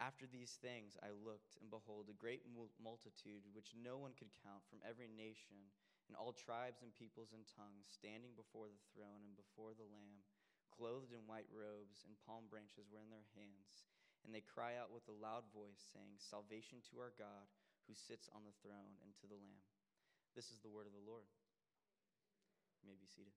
[0.00, 2.40] After these things I looked, and behold, a great
[2.80, 5.60] multitude, which no one could count, from every nation
[6.08, 10.24] and all tribes and peoples and tongues, standing before the throne and before the Lamb,
[10.72, 13.84] clothed in white robes, and palm branches were in their hands.
[14.24, 17.46] And they cry out with a loud voice, saying, Salvation to our God,
[17.84, 19.62] who sits on the throne, and to the Lamb.
[20.32, 21.28] This is the word of the Lord.
[22.80, 23.36] You may be seated.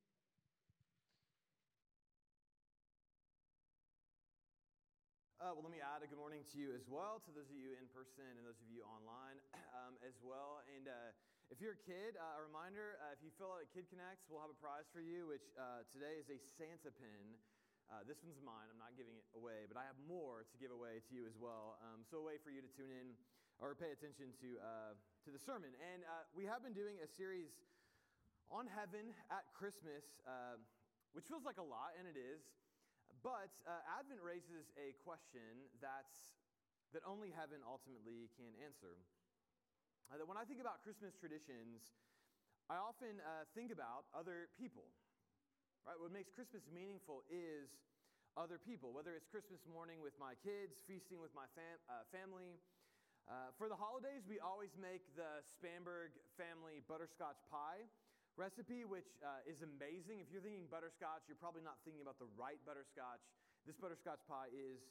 [5.43, 7.59] Uh, well, let me add a good morning to you as well, to those of
[7.59, 9.35] you in person and those of you online
[9.83, 10.63] um, as well.
[10.71, 11.11] And uh,
[11.51, 14.23] if you're a kid, uh, a reminder uh, if you fill out a Kid Connects,
[14.31, 17.35] we'll have a prize for you, which uh, today is a Santa pin.
[17.91, 18.71] Uh, this one's mine.
[18.71, 21.35] I'm not giving it away, but I have more to give away to you as
[21.35, 21.75] well.
[21.91, 23.11] Um, so, a way for you to tune in
[23.59, 24.63] or pay attention to,
[25.27, 25.75] to the sermon.
[25.91, 27.51] And we have been doing a series
[28.47, 30.07] on heaven at Christmas,
[31.11, 32.62] which feels like a lot, and it is.
[33.23, 36.35] But uh, Advent raises a question that's,
[36.91, 38.99] that only heaven ultimately can answer.
[40.11, 41.95] Uh, that when I think about Christmas traditions,
[42.67, 44.91] I often uh, think about other people.
[45.87, 45.95] Right?
[45.95, 47.79] What makes Christmas meaningful is
[48.35, 52.59] other people, whether it's Christmas morning with my kids, feasting with my fam- uh, family.
[53.23, 57.87] Uh, for the holidays, we always make the Spanberg family butterscotch pie
[58.35, 60.21] recipe, which uh, is amazing.
[60.21, 63.21] If you're thinking butterscotch, you're probably not thinking about the right butterscotch.
[63.63, 64.81] This butterscotch pie is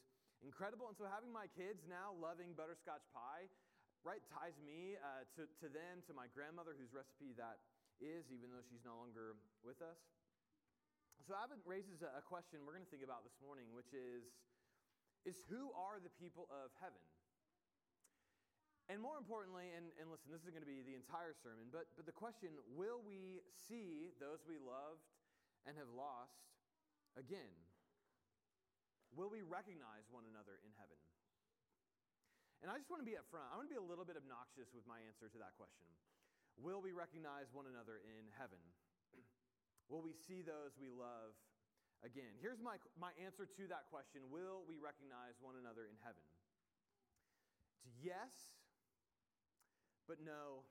[0.41, 0.87] incredible.
[0.87, 3.51] And so, having my kids now loving butterscotch pie,
[4.07, 7.59] right, ties me uh, to, to them, to my grandmother, whose recipe that
[7.99, 9.99] is, even though she's no longer with us.
[11.27, 14.27] So, Advent raises a question we're going to think about this morning, which is,
[15.23, 16.99] is who are the people of heaven?
[18.91, 21.87] And more importantly, and, and listen, this is going to be the entire sermon, but,
[21.95, 25.07] but the question will we see those we loved
[25.63, 26.35] and have lost
[27.15, 27.55] again?
[29.15, 30.99] Will we recognize one another in heaven?
[32.59, 33.47] And I just want to be up front.
[33.51, 35.87] I want to be a little bit obnoxious with my answer to that question.
[36.59, 38.59] Will we recognize one another in heaven?
[39.91, 41.35] Will we see those we love
[42.07, 42.35] again?
[42.39, 46.23] Here's my, my answer to that question Will we recognize one another in heaven?
[47.83, 48.62] It's yes
[50.07, 50.67] but no,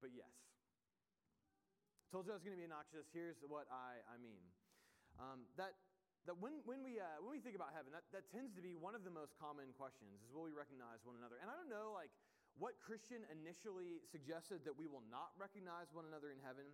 [0.00, 0.32] but yes.
[2.10, 3.10] Told you I was going to be obnoxious.
[3.10, 4.42] Here's what I, I mean.
[5.18, 5.74] Um, that
[6.26, 8.74] that when, when, we, uh, when we think about heaven, that, that tends to be
[8.74, 11.38] one of the most common questions is will we recognize one another?
[11.38, 12.10] And I don't know like
[12.58, 16.66] what Christian initially suggested that we will not recognize one another in heaven,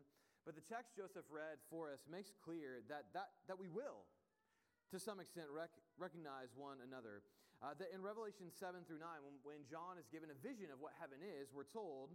[0.49, 4.09] but the text Joseph read for us makes clear that, that, that we will
[4.93, 7.25] to some extent, rec- recognize one another.
[7.63, 10.83] Uh, that in Revelation 7 through 9, when, when John is given a vision of
[10.83, 12.11] what heaven is, we're told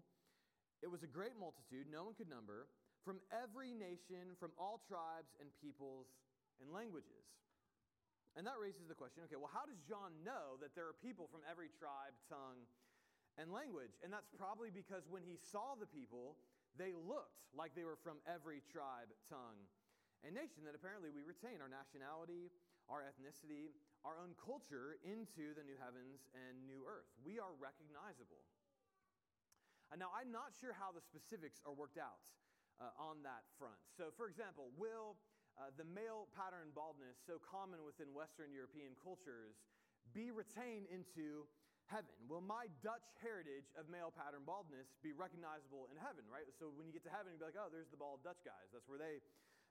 [0.84, 2.68] it was a great multitude, no one could number,
[3.08, 6.12] from every nation, from all tribes and peoples
[6.60, 7.24] and languages.
[8.36, 11.32] And that raises the question okay, well, how does John know that there are people
[11.32, 12.68] from every tribe, tongue,
[13.40, 13.96] and language?
[14.04, 16.36] And that's probably because when he saw the people,
[16.76, 19.58] they looked like they were from every tribe, tongue,
[20.22, 22.52] and nation, that apparently we retain our nationality,
[22.92, 23.74] our ethnicity,
[24.08, 27.12] our own culture into the new heavens and new earth.
[27.28, 28.40] We are recognizable.
[29.92, 32.24] And now, I'm not sure how the specifics are worked out
[32.80, 33.80] uh, on that front.
[34.00, 35.20] So, for example, will
[35.60, 39.60] uh, the male pattern baldness, so common within Western European cultures,
[40.16, 41.48] be retained into
[41.88, 42.12] heaven?
[42.32, 46.48] Will my Dutch heritage of male pattern baldness be recognizable in heaven, right?
[46.56, 48.72] So when you get to heaven, you'll be like, oh, there's the bald Dutch guys.
[48.72, 49.20] That's where they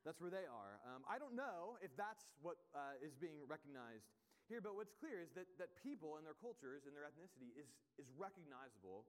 [0.05, 0.79] that's where they are.
[0.87, 4.07] Um, I don't know if that's what uh, is being recognized
[4.47, 7.67] here, but what's clear is that, that people and their cultures and their ethnicity is,
[7.99, 9.07] is recognizable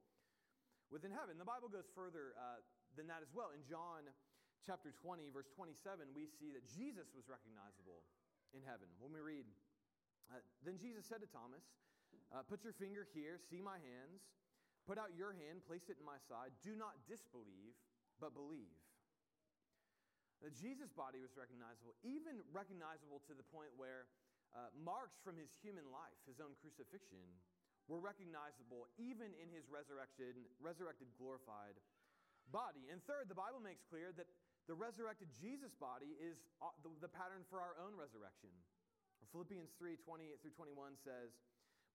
[0.90, 1.38] within heaven.
[1.38, 2.62] The Bible goes further uh,
[2.98, 3.54] than that as well.
[3.54, 4.10] In John
[4.66, 8.02] chapter 20, verse 27, we see that Jesus was recognizable
[8.52, 8.90] in heaven.
[8.98, 9.46] When we read,
[10.34, 11.64] uh, Then Jesus said to Thomas,
[12.34, 14.26] uh, Put your finger here, see my hands.
[14.88, 16.56] Put out your hand, place it in my side.
[16.64, 17.76] Do not disbelieve,
[18.24, 18.72] but believe.
[20.40, 24.08] The Jesus' body was recognizable, even recognizable to the point where
[24.56, 27.24] uh, marks from his human life, his own crucifixion,
[27.88, 31.80] were recognizable even in his resurrected, resurrected, glorified
[32.52, 32.92] body.
[32.92, 34.28] And third, the Bible makes clear that
[34.68, 38.52] the resurrected Jesus body is uh, the, the pattern for our own resurrection.
[39.32, 41.36] Philippians 3 20 through 21 says,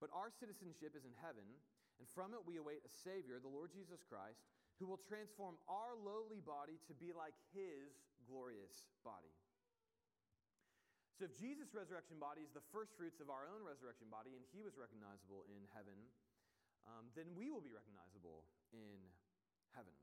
[0.00, 1.44] But our citizenship is in heaven,
[2.00, 4.44] and from it we await a Savior, the Lord Jesus Christ
[4.82, 9.30] who will transform our lowly body to be like his glorious body.
[11.22, 14.42] So, if Jesus' resurrection body is the first fruits of our own resurrection body, and
[14.50, 15.94] he was recognizable in heaven,
[16.82, 18.42] um, then we will be recognizable
[18.74, 18.98] in
[19.70, 19.94] heaven.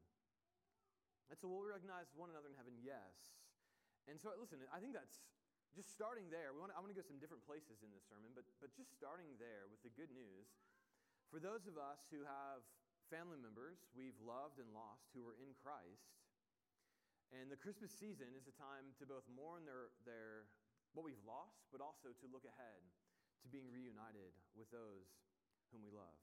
[1.28, 2.72] And so, will we recognize one another in heaven?
[2.80, 3.36] Yes.
[4.08, 5.28] And so, listen, I think that's
[5.76, 8.08] just starting there, we want to, I want to go some different places in this
[8.08, 10.48] sermon, but, but just starting there with the good news,
[11.28, 12.64] for those of us who have
[13.12, 16.16] family members we've loved and lost who are in Christ,
[17.36, 20.50] and the Christmas season is a time to both mourn their, their,
[20.94, 22.82] what we've lost, but also to look ahead
[23.44, 25.08] to being reunited with those
[25.72, 26.18] whom we love.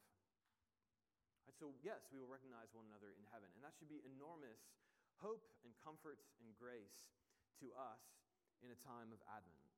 [1.47, 4.59] Right, so, yes, we will recognize one another in heaven, and that should be enormous
[5.23, 7.07] hope and comfort and grace
[7.63, 8.03] to us
[8.61, 9.71] in a time of Advent.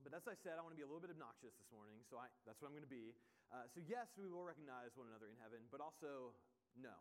[0.00, 2.16] But as I said, I want to be a little bit obnoxious this morning, so
[2.16, 3.12] I, that's what I'm going to be.
[3.52, 6.32] Uh, so, yes, we will recognize one another in heaven, but also
[6.78, 6.94] no.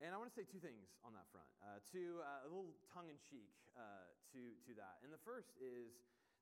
[0.00, 2.72] And I want to say two things on that front, uh, two, uh, a little
[2.88, 4.96] tongue in cheek uh, to, to that.
[5.04, 5.92] And the first is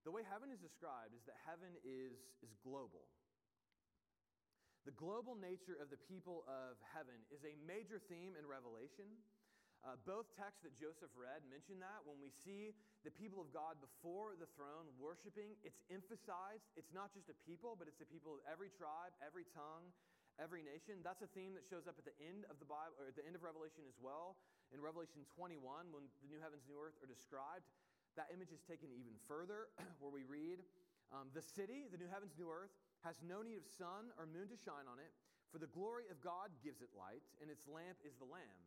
[0.07, 3.11] the way heaven is described is that heaven is, is global.
[4.87, 9.11] The global nature of the people of heaven is a major theme in Revelation.
[9.83, 12.07] Uh, both texts that Joseph read mention that.
[12.07, 16.67] When we see the people of God before the throne worshiping, it's emphasized.
[16.79, 19.91] It's not just a people, but it's the people of every tribe, every tongue,
[20.39, 21.03] every nation.
[21.03, 23.27] That's a theme that shows up at the end of the Bible, or at the
[23.27, 24.39] end of Revelation as well.
[24.71, 25.59] In Revelation 21,
[25.91, 27.67] when the new heavens, new earth are described,
[28.15, 29.71] that image is taken even further,
[30.01, 30.63] where we read,
[31.11, 32.73] um, The city, the new heavens, new earth,
[33.07, 35.13] has no need of sun or moon to shine on it,
[35.51, 38.63] for the glory of God gives it light, and its lamp is the Lamb.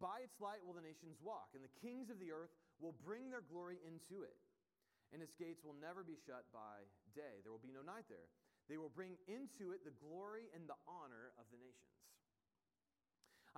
[0.00, 3.28] By its light will the nations walk, and the kings of the earth will bring
[3.28, 4.34] their glory into it.
[5.12, 7.42] And its gates will never be shut by day.
[7.42, 8.30] There will be no night there.
[8.70, 11.90] They will bring into it the glory and the honor of the nations.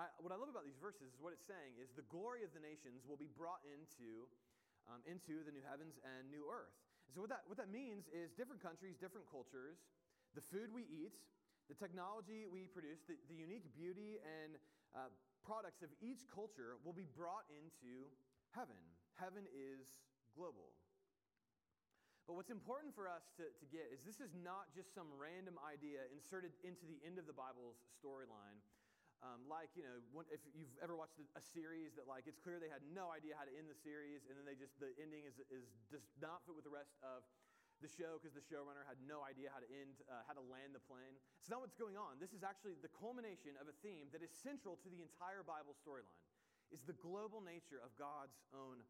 [0.00, 2.56] I, what I love about these verses is what it's saying is the glory of
[2.56, 4.25] the nations will be brought into,
[4.88, 6.73] um, into the new heavens and new earth.
[7.05, 9.85] And so, what that, what that means is different countries, different cultures,
[10.32, 11.12] the food we eat,
[11.69, 14.56] the technology we produce, the, the unique beauty and
[14.97, 15.12] uh,
[15.44, 18.09] products of each culture will be brought into
[18.56, 18.81] heaven.
[19.20, 19.93] Heaven is
[20.32, 20.73] global.
[22.27, 25.59] But what's important for us to, to get is this is not just some random
[25.59, 28.63] idea inserted into the end of the Bible's storyline.
[29.23, 30.03] Um, like, you know,
[30.35, 33.47] if you've ever watched a series that, like, it's clear they had no idea how
[33.47, 36.59] to end the series, and then they just, the ending is, is does not fit
[36.59, 37.23] with the rest of
[37.79, 40.75] the show because the showrunner had no idea how to end, uh, how to land
[40.75, 41.15] the plane.
[41.39, 42.19] It's not what's going on.
[42.19, 45.75] This is actually the culmination of a theme that is central to the entire Bible
[45.79, 46.19] storyline.
[46.75, 48.81] Is the global nature of God's own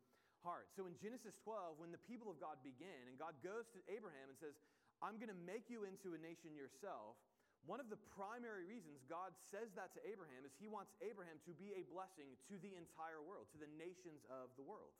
[0.42, 0.68] heart.
[0.74, 4.28] So in Genesis 12, when the people of God begin, and God goes to Abraham
[4.28, 4.58] and says,
[5.02, 7.18] I'm going to make you into a nation yourself.
[7.66, 11.54] One of the primary reasons God says that to Abraham is he wants Abraham to
[11.54, 14.94] be a blessing to the entire world, to the nations of the world.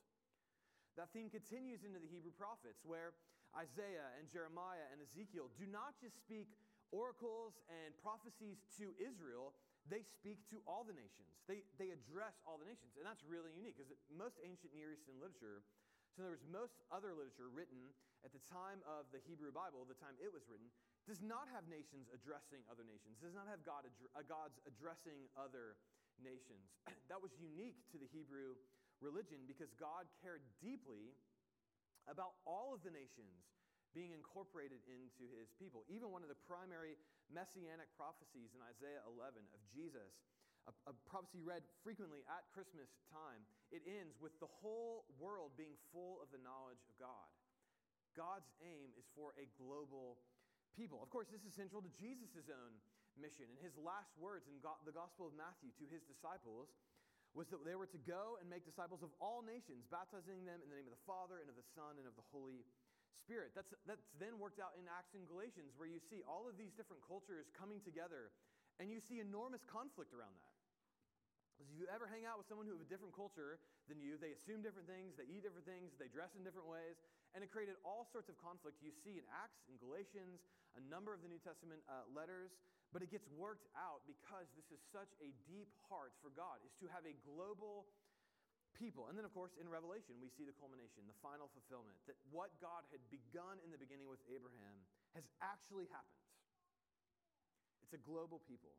[0.94, 3.18] That theme continues into the Hebrew prophets, where
[3.56, 6.54] Isaiah and Jeremiah and Ezekiel do not just speak
[6.92, 9.56] oracles and prophecies to Israel,
[9.90, 11.32] they speak to all the nations.
[11.50, 12.94] They, they address all the nations.
[12.94, 15.66] And that's really unique because most ancient Near Eastern literature,
[16.14, 17.90] so there was most other literature written
[18.22, 20.70] at the time of the Hebrew Bible, the time it was written,
[21.08, 23.82] does not have nations addressing other nations, does not have God
[24.14, 25.74] uh, God's addressing other
[26.22, 26.70] nations.
[27.10, 28.54] that was unique to the Hebrew
[29.02, 31.10] religion because God cared deeply
[32.06, 33.42] about all of the nations
[33.92, 35.84] being incorporated into his people.
[35.88, 36.96] Even one of the primary
[37.28, 40.12] messianic prophecies in Isaiah 11 of Jesus,
[40.68, 43.42] a, a, prophecy read frequently at Christmas time,
[43.74, 47.28] it ends with the whole world being full of the knowledge of God.
[48.14, 50.20] God's aim is for a global
[50.76, 51.00] people.
[51.00, 52.72] Of course, this is central to Jesus' own
[53.18, 53.48] mission.
[53.48, 56.72] And his last words in the Gospel of Matthew to his disciples
[57.32, 60.68] was that they were to go and make disciples of all nations, baptizing them in
[60.68, 62.81] the name of the Father and of the Son and of the Holy Spirit.
[63.56, 66.76] That's, that's then worked out in Acts and Galatians, where you see all of these
[66.76, 68.28] different cultures coming together,
[68.76, 70.52] and you see enormous conflict around that.
[71.60, 74.34] If you ever hang out with someone who has a different culture than you, they
[74.34, 76.98] assume different things, they eat different things, they dress in different ways,
[77.32, 78.82] and it created all sorts of conflict.
[78.82, 80.42] You see in Acts and Galatians,
[80.74, 82.56] a number of the New Testament uh, letters,
[82.90, 86.74] but it gets worked out because this is such a deep heart for God, is
[86.82, 87.88] to have a global
[88.76, 89.08] people.
[89.08, 92.52] And then, of course, in Revelation, we see the culmination, the final fulfillment, that what
[92.58, 94.76] God had begun in the beginning with Abraham
[95.16, 96.22] has actually happened.
[97.84, 98.72] It's a global people.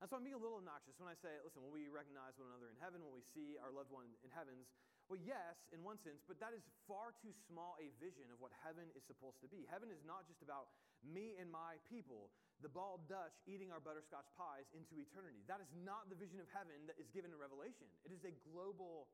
[0.00, 2.52] And so I'm being a little obnoxious when I say, listen, when we recognize one
[2.52, 4.68] another in heaven, when we see our loved one in heavens,
[5.08, 8.50] well, yes, in one sense, but that is far too small a vision of what
[8.66, 9.62] heaven is supposed to be.
[9.70, 10.74] Heaven is not just about
[11.06, 12.34] me and my people
[12.64, 15.44] the bald Dutch eating our butterscotch pies into eternity.
[15.44, 17.86] That is not the vision of heaven that is given in Revelation.
[18.04, 19.08] It is a global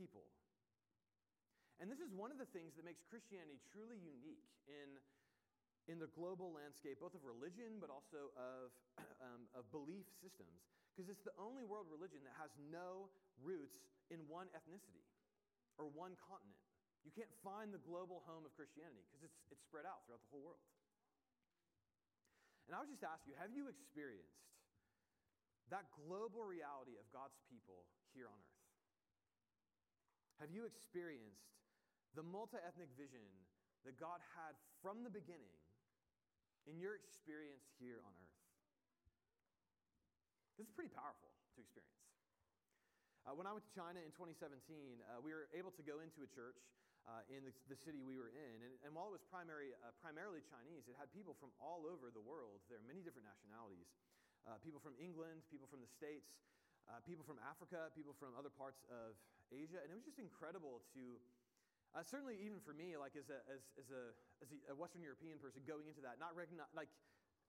[0.00, 0.24] people.
[1.76, 4.96] And this is one of the things that makes Christianity truly unique in,
[5.92, 8.72] in the global landscape, both of religion but also of,
[9.26, 10.64] um, of belief systems,
[10.96, 13.12] because it's the only world religion that has no
[13.44, 15.04] roots in one ethnicity.
[15.76, 16.56] or one continent.
[17.04, 20.32] You can't find the global home of Christianity because it's, it's spread out throughout the
[20.32, 20.64] whole world.
[22.66, 24.42] And I would just ask you have you experienced
[25.70, 28.66] that global reality of God's people here on earth?
[30.42, 31.56] Have you experienced
[32.14, 33.24] the multi ethnic vision
[33.86, 35.54] that God had from the beginning
[36.66, 38.36] in your experience here on earth?
[40.58, 41.96] This is pretty powerful to experience.
[43.26, 46.22] Uh, when I went to China in 2017, uh, we were able to go into
[46.22, 46.62] a church
[47.06, 48.56] uh, in the, the, city we were in.
[48.66, 52.10] And, and while it was primary, uh, primarily Chinese, it had people from all over
[52.10, 52.58] the world.
[52.66, 53.86] There are many different nationalities
[54.46, 56.38] uh, people from England, people from the States,
[56.86, 59.18] uh, people from Africa, people from other parts of
[59.50, 59.82] Asia.
[59.82, 61.18] And it was just incredible to,
[61.98, 65.42] uh, certainly even for me, like as a, as, as, a, as a Western European
[65.42, 66.90] person going into that, not recognize, like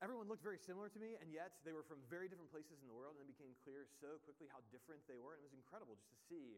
[0.01, 2.89] everyone looked very similar to me, and yet they were from very different places in
[2.89, 5.37] the world, and it became clear so quickly how different they were.
[5.37, 6.57] And it was incredible just to see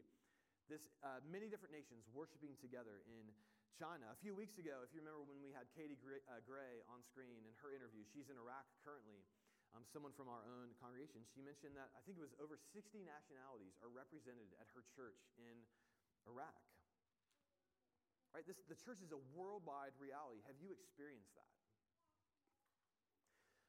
[0.70, 3.26] this uh, many different nations worshiping together in
[3.74, 4.06] China.
[4.14, 7.02] A few weeks ago, if you remember when we had Katie Gray, uh, Gray on
[7.02, 9.26] screen in her interview, she's in Iraq currently.
[9.74, 13.06] Um, someone from our own congregation, she mentioned that I think it was over 60
[13.06, 15.62] nationalities are represented at her church in
[16.26, 16.58] Iraq.
[18.34, 18.42] Right?
[18.46, 20.42] This, the church is a worldwide reality.
[20.46, 21.54] Have you experienced that?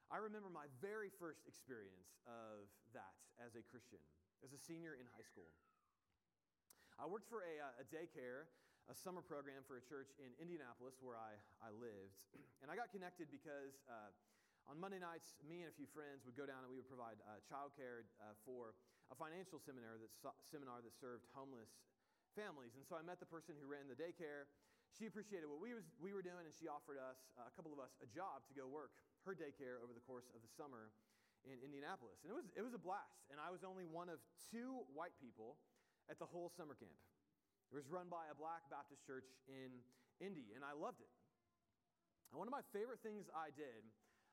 [0.10, 2.68] I remember my very first experience of
[2.98, 4.02] that as a Christian,
[4.44, 5.50] as a senior in high school.
[7.02, 8.46] I worked for a, uh, a daycare,
[8.86, 12.22] a summer program for a church in Indianapolis where I, I lived.
[12.62, 14.14] And I got connected because uh,
[14.70, 17.18] on Monday nights, me and a few friends would go down and we would provide
[17.26, 18.78] uh, childcare uh, for
[19.10, 20.14] a financial seminar that,
[20.46, 21.74] seminar that served homeless
[22.38, 22.78] families.
[22.78, 24.46] And so I met the person who ran the daycare.
[24.94, 27.74] She appreciated what we, was, we were doing, and she offered us, uh, a couple
[27.74, 28.94] of us, a job to go work
[29.26, 30.94] her daycare over the course of the summer
[31.50, 32.22] in Indianapolis.
[32.22, 33.26] And it was, it was a blast.
[33.34, 34.22] And I was only one of
[34.54, 35.58] two white people
[36.10, 36.98] at the whole summer camp.
[37.72, 39.72] It was run by a black Baptist church in
[40.20, 41.12] Indy, and I loved it.
[42.32, 43.84] And one of my favorite things I did,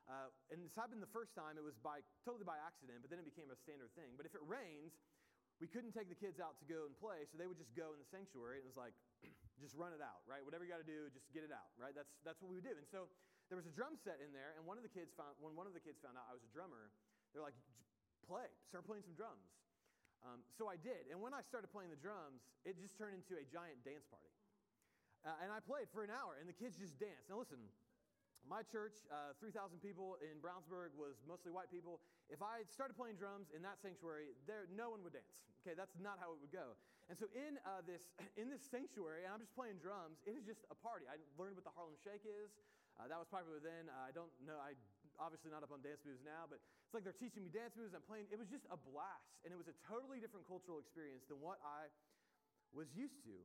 [0.07, 3.19] uh, and this happened the first time, it was by totally by accident, but then
[3.23, 4.15] it became a standard thing.
[4.19, 4.95] But if it rained,
[5.59, 7.91] we couldn't take the kids out to go and play, so they would just go
[7.95, 8.95] in the sanctuary, and it was like,
[9.63, 10.43] just run it out, right?
[10.47, 11.95] Whatever you got to do, just get it out, right?
[11.95, 12.79] That's, that's what we would do.
[12.79, 13.11] And so
[13.51, 15.67] there was a drum set in there, and one of the kids found, when one
[15.67, 16.95] of the kids found out I was a drummer,
[17.35, 17.59] they're like,
[18.23, 19.51] play, start playing some drums.
[20.27, 21.07] Um, so I did.
[21.11, 24.33] And when I started playing the drums, it just turned into a giant dance party.
[25.27, 27.27] Uh, and I played for an hour, and the kids just danced.
[27.27, 27.59] Now, listen,
[28.47, 31.99] my church, uh, 3,000 people in Brownsburg, was mostly white people.
[32.31, 35.35] If I started playing drums in that sanctuary, there, no one would dance.
[35.63, 36.79] Okay, that's not how it would go.
[37.11, 38.09] And so in, uh, this,
[38.41, 41.11] in this sanctuary, and I'm just playing drums, it is just a party.
[41.11, 42.55] I learned what the Harlem Shake is.
[42.99, 43.91] Uh, that was popular then.
[43.91, 44.59] Uh, I don't know.
[44.59, 44.75] I
[45.19, 47.93] obviously not up on dance moves now, but it's like they're teaching me dance moves.
[47.93, 48.31] I'm playing.
[48.31, 51.61] It was just a blast, and it was a totally different cultural experience than what
[51.61, 51.91] I
[52.73, 53.37] was used to.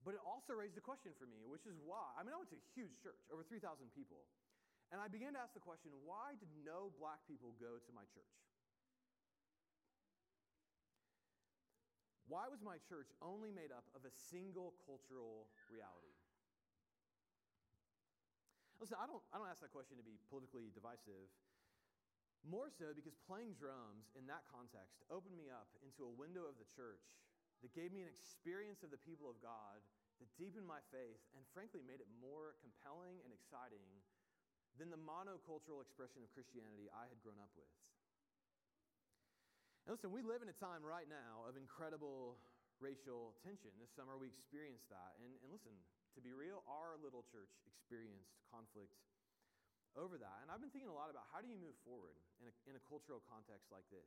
[0.00, 2.08] But it also raised a question for me, which is why.
[2.16, 3.60] I mean, I went to a huge church, over 3,000
[3.92, 4.24] people.
[4.90, 8.02] And I began to ask the question why did no black people go to my
[8.10, 8.34] church?
[12.26, 16.09] Why was my church only made up of a single cultural reality?
[18.80, 21.28] Listen, I don't, I don't ask that question to be politically divisive.
[22.40, 26.56] More so because playing drums in that context opened me up into a window of
[26.56, 27.04] the church
[27.60, 29.84] that gave me an experience of the people of God
[30.24, 33.84] that deepened my faith and frankly made it more compelling and exciting
[34.80, 37.68] than the monocultural expression of Christianity I had grown up with.
[39.84, 42.40] And listen, we live in a time right now of incredible
[42.80, 43.76] racial tension.
[43.76, 45.20] This summer we experienced that.
[45.20, 45.76] And, and listen,
[46.14, 48.94] to be real, our little church experienced conflict
[49.98, 50.38] over that.
[50.42, 52.74] And I've been thinking a lot about how do you move forward in a, in
[52.78, 54.06] a cultural context like this?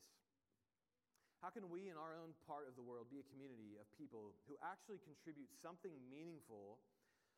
[1.43, 4.31] How can we, in our own part of the world, be a community of people
[4.47, 6.79] who actually contribute something meaningful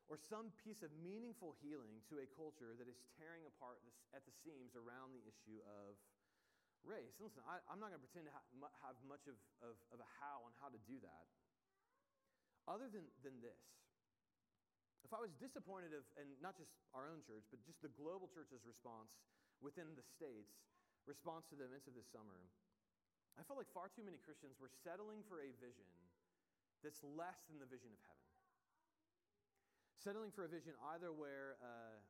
[0.06, 4.22] or some piece of meaningful healing to a culture that is tearing apart this, at
[4.30, 5.98] the seams around the issue of
[6.86, 7.18] race?
[7.18, 9.34] And listen, I, am not going to pretend to ha- have much of,
[9.66, 11.26] of, of a how on how to do that.
[12.70, 13.58] Other than, than this,
[15.06, 18.26] if I was disappointed of, and not just our own church, but just the global
[18.26, 19.14] church's response
[19.62, 20.66] within the states,
[21.06, 22.50] response to the events of this summer,
[23.38, 25.86] I felt like far too many Christians were settling for a vision
[26.82, 28.30] that's less than the vision of heaven.
[30.02, 32.02] Settling for a vision either where, uh,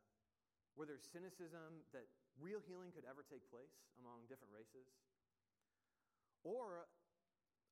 [0.80, 2.08] where there's cynicism that
[2.40, 4.88] real healing could ever take place among different races,
[6.48, 6.88] or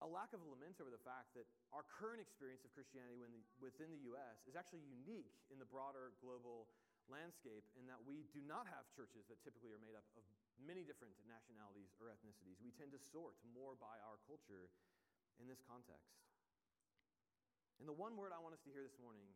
[0.03, 3.15] a lack of lament over the fact that our current experience of Christianity
[3.63, 4.43] within the U.S.
[4.43, 6.67] is actually unique in the broader global
[7.07, 10.23] landscape in that we do not have churches that typically are made up of
[10.59, 12.59] many different nationalities or ethnicities.
[12.59, 14.67] We tend to sort more by our culture
[15.39, 16.19] in this context.
[17.79, 19.27] And the one word I want us to hear this morning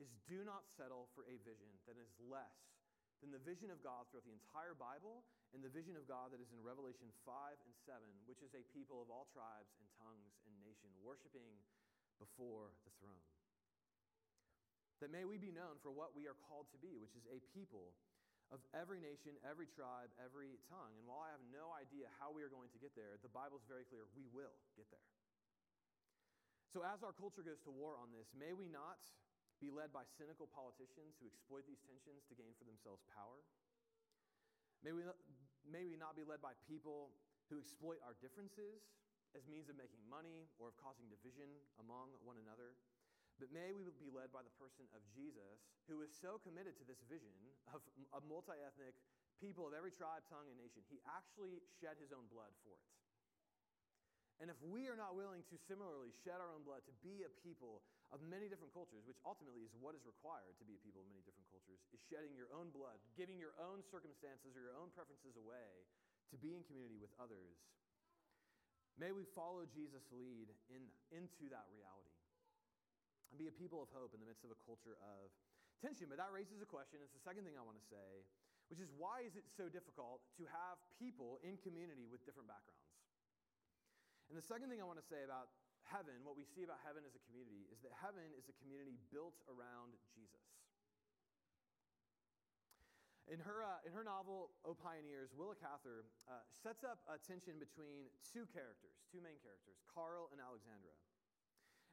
[0.00, 2.76] is do not settle for a vision that is less
[3.24, 6.42] than the vision of God throughout the entire Bible and the vision of God that
[6.42, 10.34] is in Revelation 5 and 7, which is a people of all tribes and tongues
[10.50, 11.54] and nation worshiping
[12.18, 13.22] before the throne.
[14.98, 17.38] That may we be known for what we are called to be, which is a
[17.54, 17.94] people
[18.50, 20.92] of every nation, every tribe, every tongue.
[20.98, 23.56] And while I have no idea how we are going to get there, the Bible
[23.62, 25.08] is very clear we will get there.
[26.74, 28.98] So, as our culture goes to war on this, may we not
[29.62, 33.38] be led by cynical politicians who exploit these tensions to gain for themselves power.
[34.82, 35.06] May we,
[35.68, 37.12] may we not be led by people
[37.48, 38.84] who exploit our differences
[39.34, 41.50] as means of making money or of causing division
[41.82, 42.78] among one another.
[43.42, 46.86] But may we be led by the person of Jesus, who is so committed to
[46.86, 47.34] this vision
[47.74, 47.82] of
[48.14, 48.94] a multi ethnic
[49.42, 50.86] people of every tribe, tongue, and nation.
[50.86, 52.86] He actually shed his own blood for it.
[54.42, 57.30] And if we are not willing to similarly shed our own blood to be a
[57.42, 61.02] people of many different cultures, which ultimately is what is required to be a people
[61.02, 64.76] of many different cultures, is shedding your own blood, giving your own circumstances or your
[64.76, 65.88] own preferences away
[66.28, 67.56] to be in community with others,
[69.00, 72.20] may we follow Jesus' lead in, into that reality
[73.32, 75.32] and be a people of hope in the midst of a culture of
[75.80, 76.06] tension.
[76.06, 77.00] But that raises a question.
[77.02, 78.28] It's the second thing I want to say,
[78.68, 82.92] which is why is it so difficult to have people in community with different backgrounds?
[84.30, 85.52] And the second thing I want to say about
[85.84, 88.96] heaven, what we see about heaven as a community, is that heaven is a community
[89.12, 90.63] built around Jesus.
[93.24, 97.56] In her, uh, in her novel, O Pioneers, Willa Cather uh, sets up a tension
[97.56, 100.92] between two characters, two main characters, Carl and Alexandra.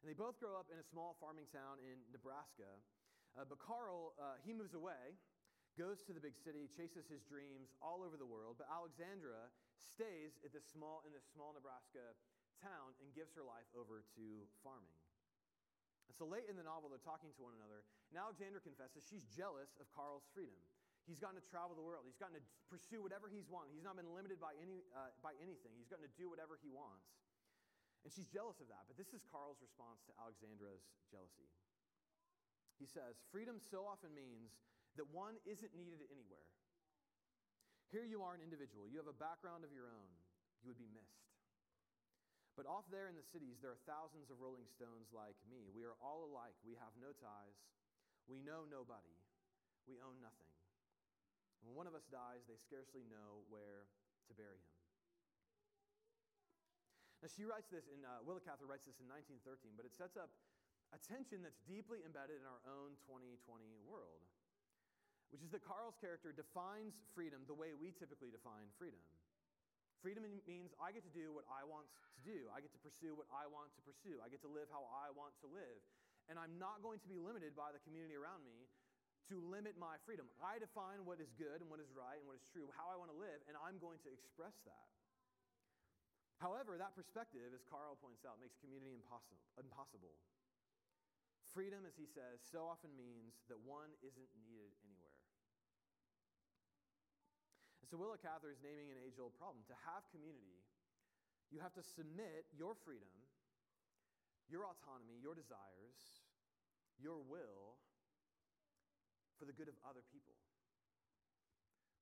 [0.04, 2.68] And they both grow up in a small farming town in Nebraska.
[3.32, 5.16] Uh, but Carl, uh, he moves away,
[5.80, 8.60] goes to the big city, chases his dreams all over the world.
[8.60, 9.48] But Alexandra
[9.80, 12.12] stays at this small, in this small Nebraska
[12.60, 14.26] town and gives her life over to
[14.60, 15.00] farming.
[16.12, 19.24] And so late in the novel, they're talking to one another, and Alexandra confesses she's
[19.32, 20.60] jealous of Carl's freedom.
[21.10, 22.06] He's gotten to travel the world.
[22.06, 23.74] He's gotten to pursue whatever he's wanted.
[23.74, 25.74] He's not been limited by, any, uh, by anything.
[25.76, 27.10] He's gotten to do whatever he wants.
[28.06, 28.86] And she's jealous of that.
[28.90, 31.50] But this is Carl's response to Alexandra's jealousy.
[32.82, 34.58] He says, Freedom so often means
[34.98, 36.50] that one isn't needed anywhere.
[37.94, 40.10] Here you are an individual, you have a background of your own,
[40.64, 41.28] you would be missed.
[42.56, 45.72] But off there in the cities, there are thousands of rolling stones like me.
[45.72, 46.56] We are all alike.
[46.68, 47.58] We have no ties.
[48.28, 49.16] We know nobody.
[49.88, 50.52] We own nothing.
[51.62, 53.88] When one of us dies, they scarcely know where
[54.30, 54.76] to bury him.
[57.22, 60.18] Now, she writes this in, uh, Willa Cather writes this in 1913, but it sets
[60.18, 60.34] up
[60.90, 63.38] a tension that's deeply embedded in our own 2020
[63.86, 64.26] world
[65.32, 69.00] which is that Carl's character defines freedom the way we typically define freedom.
[70.04, 72.52] Freedom means I get to do what I want to do.
[72.52, 74.20] I get to pursue what I want to pursue.
[74.20, 75.80] I get to live how I want to live.
[76.28, 78.68] And I'm not going to be limited by the community around me
[79.30, 80.26] to limit my freedom.
[80.42, 82.98] I define what is good and what is right and what is true, how I
[82.98, 84.88] want to live, and I'm going to express that.
[86.42, 90.18] However, that perspective, as Carl points out, makes community impossible.
[91.54, 95.20] Freedom, as he says, so often means that one isn't needed anywhere.
[97.92, 99.68] So Willa Cather is naming an age old problem.
[99.68, 100.64] To have community,
[101.52, 103.12] you have to submit your freedom,
[104.48, 106.24] your autonomy, your desires,
[106.96, 107.81] your will
[109.42, 110.38] for the good of other people,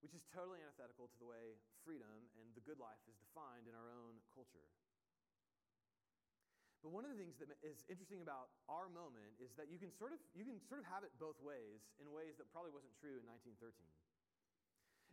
[0.03, 1.55] which is totally antithetical to the way
[1.87, 4.67] freedom and the good life is defined in our own culture.
[6.83, 9.91] But one of the things that is interesting about our moment is that you can
[9.91, 12.91] sort of, you can sort of have it both ways in ways that probably wasn't
[12.99, 13.71] true in 1913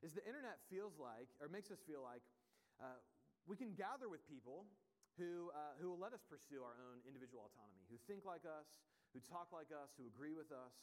[0.05, 2.23] is the internet feels like, or makes us feel like,
[2.79, 3.01] uh,
[3.49, 4.67] we can gather with people
[5.17, 8.69] who, uh, who will let us pursue our own individual autonomy, who think like us,
[9.17, 10.75] who talk like us, who agree with us.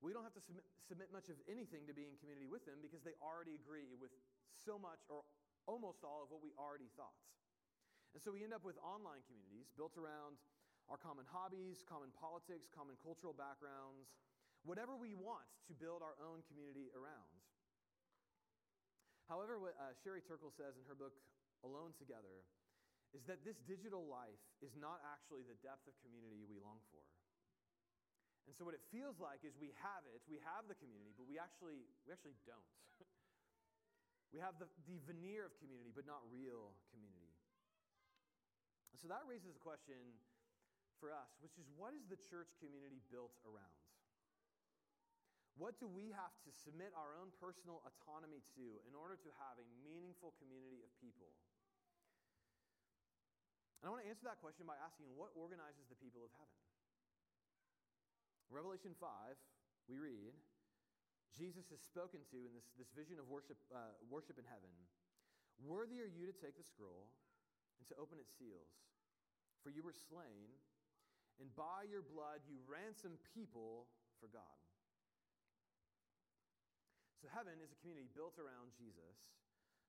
[0.00, 2.80] We don't have to submit, submit much of anything to be in community with them
[2.80, 4.12] because they already agree with
[4.56, 5.24] so much or
[5.68, 7.20] almost all of what we already thought.
[8.16, 10.40] And so we end up with online communities built around
[10.90, 14.10] our common hobbies, common politics, common cultural backgrounds,
[14.66, 17.30] whatever we want to build our own community around.
[19.30, 21.14] However, what uh, Sherry Turkle says in her book,
[21.62, 22.42] Alone Together,
[23.14, 27.02] is that this digital life is not actually the depth of community we long for.
[28.50, 31.30] And so what it feels like is we have it, we have the community, but
[31.30, 32.66] we actually, we actually don't.
[34.34, 37.30] we have the, the veneer of community, but not real community.
[38.98, 40.18] So that raises a question
[40.98, 43.78] for us, which is what is the church community built around?
[45.54, 49.62] What do we have to submit our own personal autonomy to in order to have
[49.62, 51.30] a meaningful community of people?
[53.78, 56.69] And I want to answer that question by asking what organizes the people of heaven?
[58.50, 59.06] Revelation 5,
[59.86, 60.34] we read,
[61.30, 64.70] Jesus is spoken to in this, this vision of worship, uh, worship in heaven.
[65.62, 67.14] Worthy are you to take the scroll
[67.78, 68.74] and to open its seals,
[69.62, 70.50] for you were slain,
[71.38, 73.86] and by your blood you ransomed people
[74.18, 74.58] for God.
[77.22, 79.16] So, heaven is a community built around Jesus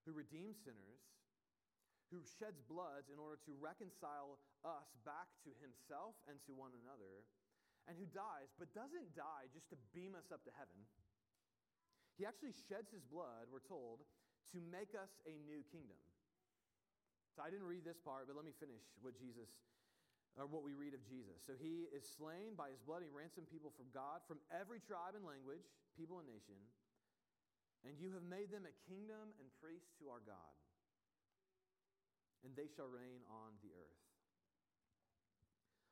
[0.04, 1.02] who redeems sinners,
[2.12, 7.24] who sheds blood in order to reconcile us back to himself and to one another,
[7.90, 10.78] and who dies, but doesn't die just to beam us up to heaven.
[12.20, 14.06] He actually sheds his blood, we're told,
[14.54, 15.98] to make us a new kingdom.
[17.34, 19.48] So I didn't read this part, but let me finish what Jesus
[20.40, 21.44] or what we read of Jesus.
[21.44, 25.16] So he is slain by his blood, he ransomed people from God, from every tribe
[25.16, 25.64] and language,
[25.96, 26.56] people and nation.
[27.84, 30.56] And you have made them a kingdom and priests to our God,
[32.46, 34.02] and they shall reign on the earth.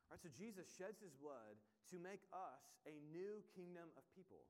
[0.08, 4.44] All right, so Jesus sheds his blood to make us a new kingdom of people,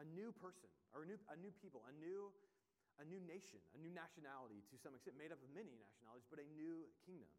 [0.00, 2.32] a new person, or a new, a new people, a new,
[2.98, 6.42] a new nation, a new nationality to some extent, made up of many nationalities, but
[6.42, 7.30] a new kingdom.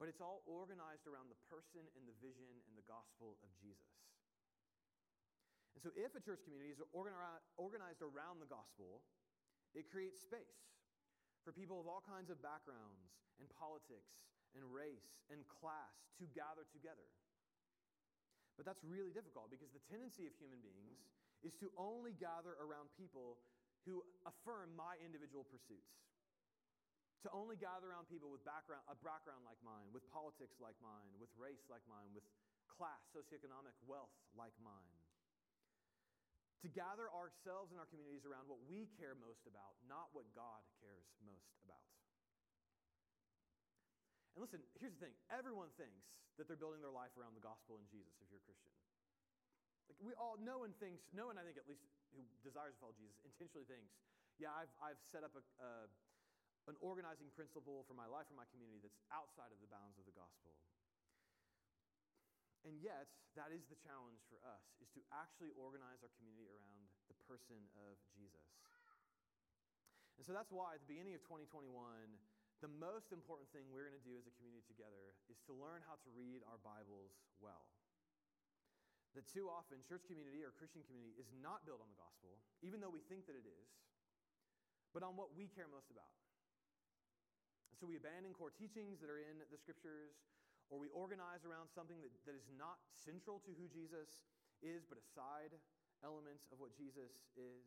[0.00, 3.94] But it's all organized around the person and the vision and the gospel of Jesus.
[5.74, 9.02] And so, if a church community is organized around the gospel,
[9.74, 10.74] it creates space
[11.42, 13.10] for people of all kinds of backgrounds
[13.42, 14.22] and politics
[14.54, 17.06] and race and class to gather together.
[18.54, 21.02] But that's really difficult because the tendency of human beings
[21.42, 23.38] is to only gather around people
[23.84, 26.00] who affirm my individual pursuits.
[27.26, 31.08] To only gather around people with background, a background like mine, with politics like mine,
[31.16, 32.24] with race like mine, with
[32.68, 34.94] class, socioeconomic wealth like mine
[36.64, 40.64] to gather ourselves and our communities around what we care most about, not what God
[40.80, 41.84] cares most about.
[44.34, 47.78] And listen, here's the thing everyone thinks that they're building their life around the gospel
[47.78, 48.74] and Jesus if you're a Christian.
[49.86, 52.80] Like we all, no one thinks, no one I think at least who desires to
[52.82, 53.94] follow Jesus intentionally thinks,
[54.42, 55.44] yeah, I've, I've set up a,
[56.66, 60.08] an organizing principle for my life or my community that's outside of the bounds of
[60.08, 60.50] the gospel.
[62.64, 66.88] And yet, that is the challenge for us, is to actually organize our community around
[67.12, 68.40] the person of Jesus.
[70.16, 71.68] And so that's why at the beginning of 2021,
[72.62, 75.82] the most important thing we're going to do as a community together is to learn
[75.86, 77.66] how to read our Bibles well.
[79.14, 82.82] That too often, church community or Christian community is not built on the gospel, even
[82.82, 83.70] though we think that it is,
[84.90, 86.10] but on what we care most about.
[87.70, 90.18] And so we abandon core teachings that are in the scriptures
[90.72, 94.24] or we organize around something that, that is not central to who Jesus
[94.64, 95.52] is, but a side
[96.02, 97.66] element of what Jesus is.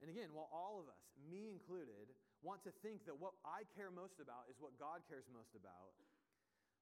[0.00, 2.10] And again, while all of us, me included,
[2.42, 5.94] want to think that what I care most about is what God cares most about,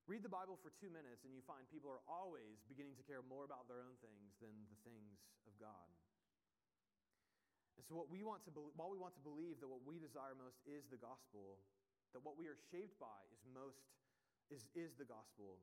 [0.09, 3.21] read the Bible for two minutes and you find people are always beginning to care
[3.23, 5.89] more about their own things than the things of God.
[7.77, 9.97] And so, what we want to be- while we want to believe that what we
[9.97, 11.61] desire most is the gospel,
[12.13, 13.89] that what we are shaped by is most
[14.51, 15.63] is, is the gospel.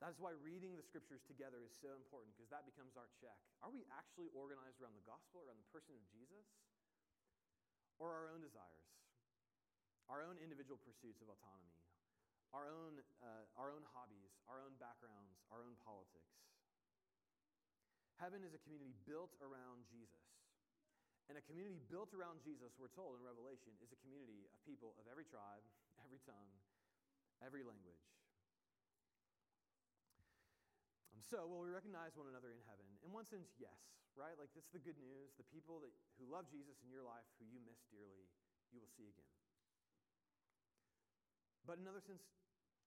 [0.00, 3.36] That is why reading the scriptures together is so important because that becomes our check.
[3.62, 6.46] Are we actually organized around the gospel, around the person of Jesus?
[8.02, 8.90] Or our own desires,
[10.10, 11.78] our own individual pursuits of autonomy,
[12.50, 16.34] our own, uh, our own hobbies, our own backgrounds, our own politics?
[18.18, 20.26] Heaven is a community built around Jesus.
[21.28, 24.92] And a community built around Jesus, we're told in Revelation, is a community of people
[25.00, 25.64] of every tribe,
[26.04, 26.52] every tongue,
[27.40, 28.04] every language.
[31.13, 32.84] Um, so, will we recognize one another in heaven?
[33.00, 33.80] In one sense, yes,
[34.12, 34.36] right?
[34.36, 35.32] Like, that's the good news.
[35.40, 38.28] The people that, who love Jesus in your life, who you miss dearly,
[38.68, 39.32] you will see again.
[41.64, 42.20] But in another sense,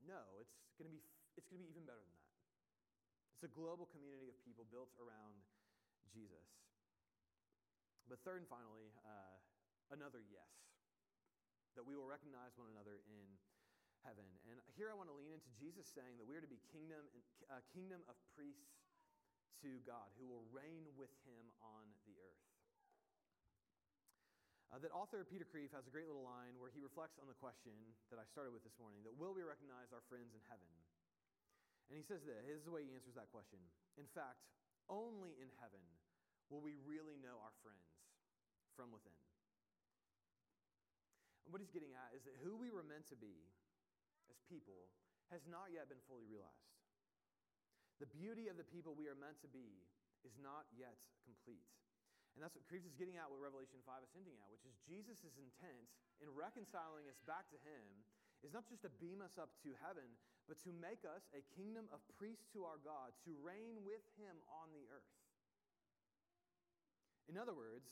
[0.05, 1.01] no, it's going to be,
[1.33, 2.29] it's going to be even better than that.
[3.33, 5.41] It's a global community of people built around
[6.13, 6.45] Jesus.
[8.05, 9.37] But third and finally, uh,
[9.89, 10.49] another yes,
[11.73, 13.25] that we will recognize one another in
[14.05, 14.27] heaven.
[14.49, 17.01] And here I want to lean into Jesus saying that we are to be kingdom
[17.49, 18.85] uh, kingdom of priests
[19.65, 22.45] to God who will reign with him on the earth.
[24.67, 27.37] Uh, that author Peter Kreeft has a great little line where he reflects on the
[27.39, 27.73] question
[28.11, 30.67] that I started with this morning that will we recognize our friends in heaven?
[31.87, 33.63] And he says this, this is the way he answers that question.
[33.95, 34.43] In fact,
[34.91, 35.83] only in heaven
[36.51, 37.95] will we really know our friends
[38.75, 39.15] from within.
[41.47, 43.47] And what he's getting at is that who we were meant to be
[44.31, 44.89] as people
[45.33, 46.75] has not yet been fully realized.
[47.99, 49.83] The beauty of the people we are meant to be
[50.21, 51.65] is not yet complete.
[52.37, 54.77] And that's what Kreeft is getting at, what Revelation 5 is hinting at, which is
[54.85, 55.89] Jesus' intent
[56.21, 58.05] in reconciling us back to Him
[58.45, 60.05] is not just to beam us up to heaven,
[60.45, 64.37] but to make us a kingdom of priests to our God, to reign with him
[64.47, 65.17] on the earth.
[67.27, 67.89] In other words,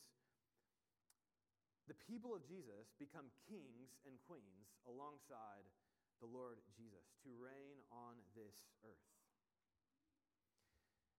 [1.91, 5.67] the people of Jesus become kings and queens alongside
[6.19, 9.09] the Lord Jesus to reign on this earth.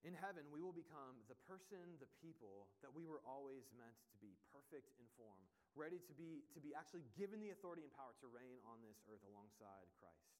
[0.06, 4.16] In heaven, we will become the person, the people that we were always meant to
[4.22, 5.42] be perfect in form,
[5.74, 9.02] ready to be, to be actually given the authority and power to reign on this
[9.10, 10.30] earth alongside Christ.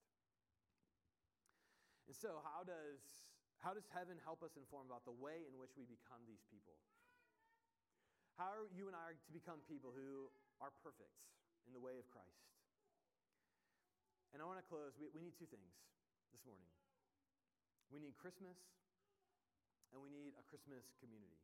[2.07, 3.03] And so, how does,
[3.59, 6.79] how does heaven help us inform about the way in which we become these people?
[8.39, 10.31] How are you and I to become people who
[10.63, 11.27] are perfect
[11.67, 12.56] in the way of Christ?
[14.37, 14.93] And I want to close.
[15.01, 15.73] We, we need two things
[16.29, 16.69] this morning
[17.89, 18.59] we need Christmas
[19.95, 21.41] and we need a Christmas community.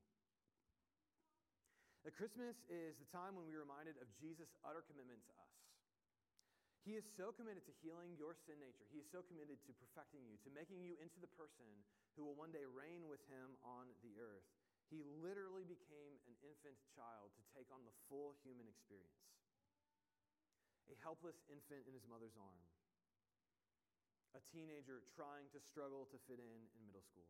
[2.03, 5.55] The Christmas is the time when we're reminded of Jesus' utter commitment to us.
[6.83, 8.85] He is so committed to healing your sin nature.
[8.91, 11.71] He is so committed to perfecting you, to making you into the person
[12.19, 14.45] who will one day reign with him on the earth.
[14.91, 19.25] He literally became an infant child to take on the full human experience.
[20.91, 22.61] A helpless infant in his mother's arm.
[24.33, 27.29] A teenager trying to struggle to fit in in middle school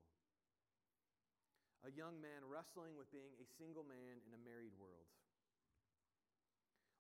[1.83, 5.11] a young man wrestling with being a single man in a married world.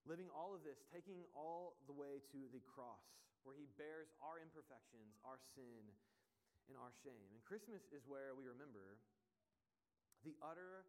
[0.02, 3.06] Living all of this, taking all the way to the cross,
[3.46, 5.86] where he bears our imperfections, our sin,
[6.66, 7.30] and our shame.
[7.30, 8.98] And Christmas is where we remember
[10.26, 10.86] the utter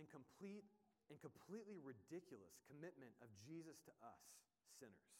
[0.00, 0.64] and complete
[1.12, 4.24] and completely ridiculous commitment of Jesus to us,
[4.80, 5.12] sinners.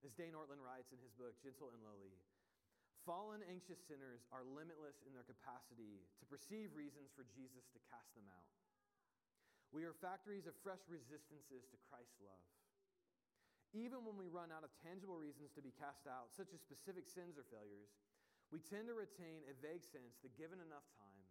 [0.00, 2.16] As Dane Ortlund writes in his book, Gentle and Lowly,
[3.08, 8.12] Fallen, anxious sinners are limitless in their capacity to perceive reasons for Jesus to cast
[8.12, 8.52] them out.
[9.72, 12.44] We are factories of fresh resistances to Christ's love.
[13.72, 17.06] Even when we run out of tangible reasons to be cast out, such as specific
[17.06, 17.94] sins or failures,
[18.50, 21.24] we tend to retain a vague sense that given enough time,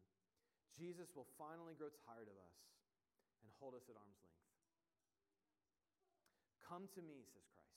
[0.71, 2.57] Jesus will finally grow tired of us
[3.43, 4.47] and hold us at arm's length.
[6.63, 7.68] Come to me, says Christ.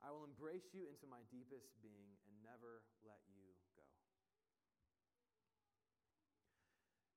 [0.00, 3.84] I will embrace you into my deepest being and never let you go.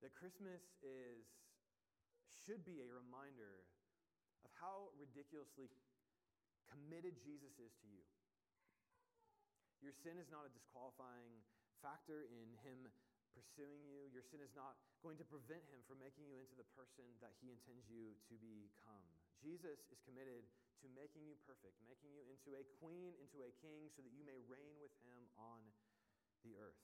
[0.03, 1.23] That Christmas is
[2.43, 3.63] should be a reminder
[4.43, 5.71] of how ridiculously
[6.67, 8.03] committed Jesus is to you.
[9.79, 11.39] Your sin is not a disqualifying
[11.79, 12.91] factor in him
[13.31, 14.11] pursuing you.
[14.11, 17.35] Your sin is not going to prevent him from making you into the person that
[17.39, 19.03] he intends you to become.
[19.39, 20.47] Jesus is committed
[20.83, 24.27] to making you perfect, making you into a queen, into a king, so that you
[24.27, 25.63] may reign with him on
[26.43, 26.83] the earth.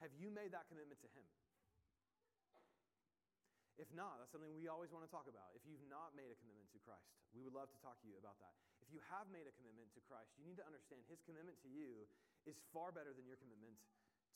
[0.00, 1.28] Have you made that commitment to him?
[3.80, 5.52] If not, that's something we always want to talk about.
[5.56, 8.16] If you've not made a commitment to Christ, we would love to talk to you
[8.20, 8.52] about that.
[8.84, 11.70] If you have made a commitment to Christ, you need to understand his commitment to
[11.72, 12.04] you
[12.44, 13.78] is far better than your commitment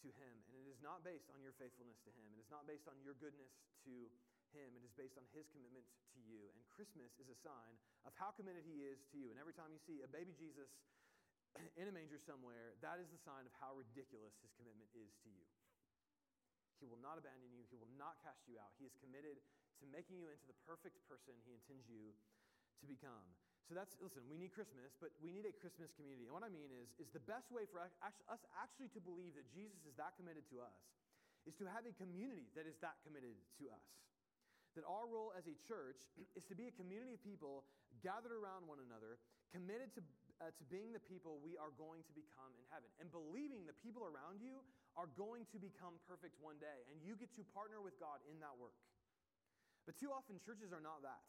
[0.04, 0.34] to him.
[0.48, 2.96] And it is not based on your faithfulness to him, it is not based on
[3.02, 3.52] your goodness
[3.84, 4.08] to
[4.56, 4.72] him.
[4.74, 5.84] It is based on his commitment
[6.16, 6.48] to you.
[6.56, 7.76] And Christmas is a sign
[8.08, 9.28] of how committed he is to you.
[9.28, 10.72] And every time you see a baby Jesus
[11.80, 15.28] in a manger somewhere, that is the sign of how ridiculous his commitment is to
[15.28, 15.44] you.
[16.80, 18.72] He will not abandon you, he will not cast you out.
[18.76, 19.40] He is committed
[19.80, 22.12] to making you into the perfect person he intends you
[22.80, 23.24] to become.
[23.66, 26.28] So that's, listen, we need Christmas, but we need a Christmas community.
[26.28, 27.90] And what I mean is, is the best way for us
[28.54, 30.78] actually to believe that Jesus is that committed to us
[31.50, 33.86] is to have a community that is that committed to us
[34.76, 36.04] that our role as a church
[36.38, 37.64] is to be a community of people
[38.04, 39.16] gathered around one another,
[39.48, 40.04] committed to,
[40.38, 43.76] uh, to being the people we are going to become in heaven, and believing the
[43.80, 44.60] people around you
[44.94, 48.36] are going to become perfect one day, and you get to partner with God in
[48.44, 48.76] that work.
[49.88, 51.26] But too often, churches are not that.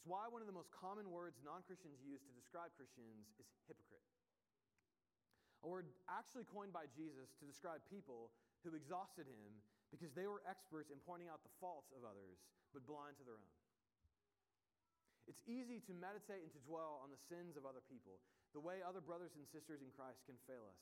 [0.00, 3.44] It's why one of the most common words non Christians use to describe Christians is
[3.68, 4.06] hypocrite.
[5.60, 8.32] A word actually coined by Jesus to describe people
[8.64, 12.38] who exhausted him because they were experts in pointing out the faults of others,
[12.70, 13.54] but blind to their own.
[15.26, 18.18] It's easy to meditate and to dwell on the sins of other people,
[18.50, 20.80] the way other brothers and sisters in Christ can fail us.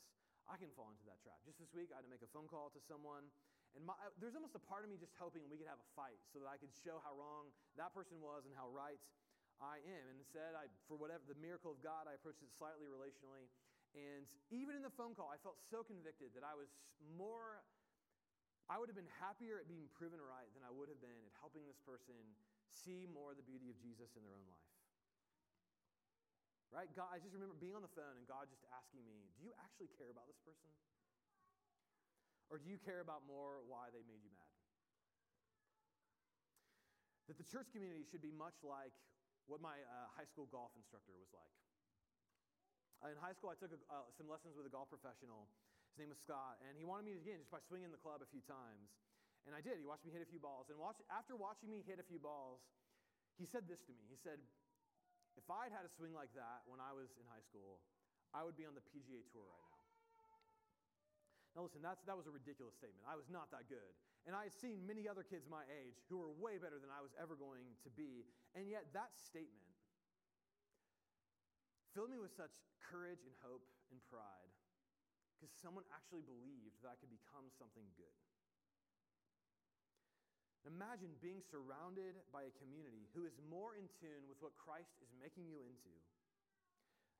[0.49, 1.37] I can fall into that trap.
[1.45, 3.29] Just this week, I had to make a phone call to someone,
[3.77, 6.17] and my, there's almost a part of me just hoping we could have a fight
[6.33, 8.97] so that I could show how wrong that person was and how right
[9.61, 10.05] I am.
[10.09, 13.45] And instead, I, for whatever the miracle of God, I approached it slightly relationally.
[13.93, 16.73] And even in the phone call, I felt so convicted that I was
[17.17, 17.61] more
[18.69, 21.33] I would have been happier at being proven right than I would have been at
[21.41, 22.17] helping this person
[22.69, 24.69] see more of the beauty of Jesus in their own life.
[26.69, 26.89] Right?
[26.93, 29.57] God, I just remember being on the phone and God just asking me, Do you
[29.57, 30.69] actually care about this person?
[32.53, 34.53] Or do you care about more why they made you mad?
[37.29, 38.93] That the church community should be much like
[39.49, 41.53] what my uh, high school golf instructor was like.
[43.05, 45.47] In high school, I took a, uh, some lessons with a golf professional.
[45.99, 48.23] His name was Scott, and he wanted me to begin just by swinging the club
[48.23, 48.87] a few times.
[49.43, 49.83] And I did.
[49.83, 50.71] He watched me hit a few balls.
[50.71, 52.63] And watch, after watching me hit a few balls,
[53.35, 54.07] he said this to me.
[54.07, 54.39] He said,
[55.35, 57.83] If I'd had a swing like that when I was in high school,
[58.31, 60.39] I would be on the PGA Tour right now.
[61.59, 63.03] Now, listen, that's, that was a ridiculous statement.
[63.03, 63.91] I was not that good.
[64.23, 67.03] And I had seen many other kids my age who were way better than I
[67.03, 68.23] was ever going to be.
[68.55, 69.67] And yet, that statement
[71.91, 72.55] filled me with such
[72.87, 74.55] courage and hope and pride
[75.39, 78.19] because someone actually believed that I could become something good.
[80.67, 85.09] Imagine being surrounded by a community who is more in tune with what Christ is
[85.15, 85.95] making you into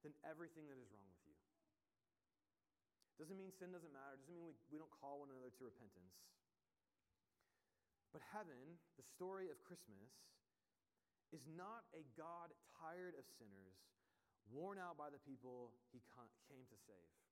[0.03, 1.39] than everything that is wrong with you.
[3.23, 6.19] Doesn't mean sin doesn't matter, doesn't mean we, we don't call one another to repentance.
[8.11, 10.11] But heaven, the story of Christmas,
[11.31, 12.51] is not a God
[12.83, 13.79] tired of sinners,
[14.51, 16.01] worn out by the people he
[16.49, 17.28] came to save.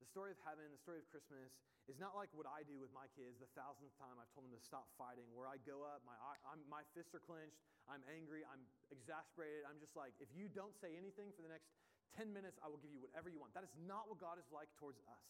[0.00, 1.52] The story of heaven, the story of Christmas,
[1.86, 4.54] is not like what I do with my kids the thousandth time I've told them
[4.58, 6.18] to stop fighting, where I go up, my,
[6.50, 9.62] I'm, my fists are clenched, I'm angry, I'm exasperated.
[9.62, 11.70] I'm just like, if you don't say anything for the next
[12.18, 13.54] 10 minutes, I will give you whatever you want.
[13.54, 15.26] That is not what God is like towards us.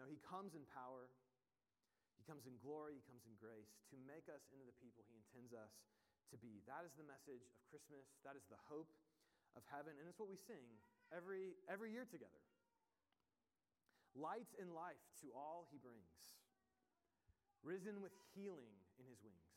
[0.00, 1.12] No, He comes in power,
[2.16, 5.20] He comes in glory, He comes in grace to make us into the people He
[5.20, 5.72] intends us
[6.32, 6.64] to be.
[6.64, 8.08] That is the message of Christmas.
[8.24, 8.88] That is the hope
[9.58, 9.92] of heaven.
[10.00, 10.64] And it's what we sing
[11.12, 12.40] every, every year together.
[14.14, 16.34] Light and life to all He brings,
[17.62, 19.50] risen with healing in His wings.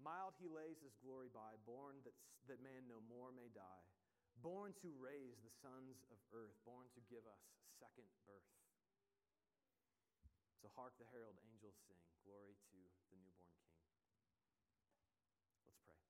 [0.00, 2.16] Mild he lays his glory by, born that,
[2.48, 3.84] that man no more may die,
[4.40, 7.44] born to raise the sons of earth, born to give us
[7.76, 8.48] second birth.
[10.64, 12.80] So hark the herald angels sing, glory to
[13.12, 13.84] the newborn king.
[15.68, 16.00] Let's pray.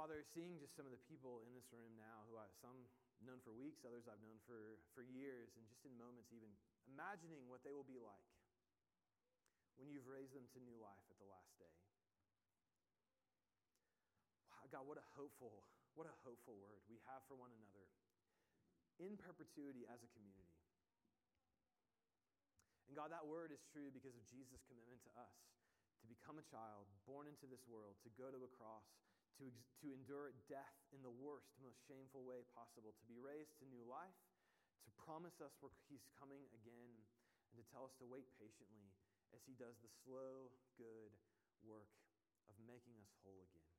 [0.00, 2.88] Father, seeing just some of the people in this room now who I some
[3.20, 6.48] known for weeks, others I've known for, for years, and just in moments even
[6.88, 8.32] imagining what they will be like
[9.76, 11.76] when you've raised them to new life at the last day.
[14.48, 17.84] Wow, God, what a hopeful, what a hopeful word we have for one another
[19.04, 20.64] in perpetuity as a community.
[22.88, 25.36] And God, that word is true because of Jesus' commitment to us
[26.00, 28.88] to become a child, born into this world, to go to a cross,
[29.40, 29.48] to,
[29.80, 33.80] to endure death in the worst, most shameful way possible, to be raised to new
[33.88, 34.20] life,
[34.84, 36.92] to promise us where He's coming again,
[37.50, 38.92] and to tell us to wait patiently
[39.32, 41.16] as He does the slow, good
[41.64, 41.90] work
[42.52, 43.72] of making us whole again.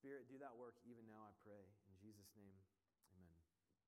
[0.00, 1.62] Spirit, do that work even now, I pray.
[1.86, 2.71] In Jesus' name.